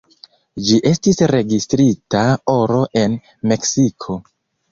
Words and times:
Ĝi 0.69 0.77
estis 0.91 1.19
registrita 1.31 2.23
oro 2.55 2.79
en 3.03 3.13
Meksiko. 3.51 4.19